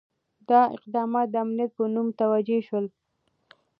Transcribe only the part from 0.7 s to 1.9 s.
اقدامات د امنیت په